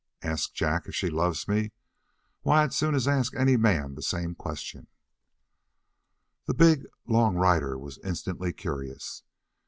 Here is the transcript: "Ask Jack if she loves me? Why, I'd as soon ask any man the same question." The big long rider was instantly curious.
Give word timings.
"Ask 0.23 0.55
Jack 0.55 0.87
if 0.87 0.95
she 0.95 1.11
loves 1.11 1.47
me? 1.47 1.73
Why, 2.41 2.63
I'd 2.63 2.69
as 2.69 2.75
soon 2.75 2.95
ask 2.95 3.35
any 3.35 3.55
man 3.55 3.93
the 3.93 4.01
same 4.01 4.33
question." 4.33 4.87
The 6.47 6.55
big 6.55 6.87
long 7.05 7.35
rider 7.35 7.77
was 7.77 7.99
instantly 7.99 8.51
curious. 8.51 9.21